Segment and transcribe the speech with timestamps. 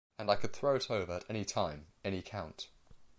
[0.17, 2.69] And I could throw it over at any time, any count.